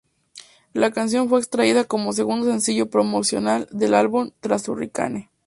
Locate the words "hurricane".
4.67-5.29